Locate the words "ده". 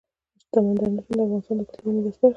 2.27-2.29